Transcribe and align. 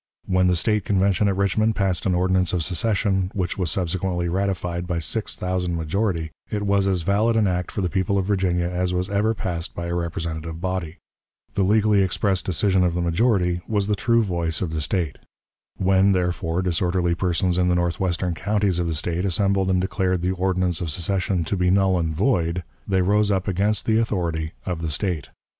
When 0.25 0.47
the 0.47 0.55
State 0.55 0.83
Convention 0.83 1.27
at 1.27 1.35
Richmond 1.37 1.75
passed 1.75 2.07
an 2.07 2.15
ordinance 2.15 2.53
of 2.53 2.63
secession, 2.63 3.29
which 3.35 3.59
was 3.59 3.69
subsequently 3.69 4.27
ratified 4.29 4.87
by 4.87 4.97
sixty 4.97 5.39
thousand 5.39 5.75
majority, 5.75 6.31
it 6.49 6.63
was 6.63 6.87
as 6.87 7.03
valid 7.03 7.35
an 7.35 7.45
act 7.45 7.69
for 7.69 7.81
the 7.81 7.87
people 7.89 8.17
of 8.17 8.25
Virginia 8.25 8.67
as 8.67 8.95
was 8.95 9.11
ever 9.11 9.35
passed 9.35 9.75
by 9.75 9.85
a 9.85 9.93
representative 9.93 10.59
body. 10.59 10.97
The 11.53 11.61
legally 11.61 12.01
expressed 12.01 12.47
decision 12.47 12.83
of 12.83 12.95
the 12.95 13.01
majority 13.01 13.61
was 13.67 13.85
the 13.85 13.95
true 13.95 14.23
voice 14.23 14.59
of 14.59 14.71
the 14.71 14.81
State. 14.81 15.19
When, 15.77 16.13
therefore, 16.13 16.63
disorderly 16.63 17.13
persons 17.13 17.59
in 17.59 17.67
the 17.69 17.75
northwestern 17.75 18.33
counties 18.33 18.79
of 18.79 18.87
the 18.87 18.95
State 18.95 19.23
assembled 19.23 19.69
and 19.69 19.79
declared 19.79 20.23
the 20.23 20.31
ordinance 20.31 20.81
of 20.81 20.89
secession 20.89 21.43
"to 21.43 21.55
be 21.55 21.69
null 21.69 21.99
and 21.99 22.15
void," 22.15 22.63
they 22.87 23.03
rose 23.03 23.29
up 23.29 23.47
against 23.47 23.85
the 23.85 23.99
authority 23.99 24.53
of 24.65 24.81
the 24.81 24.89
State. 24.89 25.29